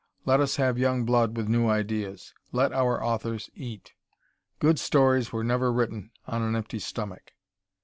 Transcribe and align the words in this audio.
Let 0.25 0.39
us 0.39 0.55
have 0.55 0.79
young 0.79 1.05
blood 1.05 1.37
with 1.37 1.47
new 1.47 1.69
ideas. 1.69 2.33
Let 2.51 2.73
our 2.73 3.03
authors 3.03 3.51
eat. 3.53 3.93
Good 4.57 4.79
stories 4.79 5.31
were 5.31 5.43
never 5.43 5.71
written 5.71 6.09
on 6.25 6.41
an 6.41 6.55
empty 6.55 6.79
stomach. 6.79 7.33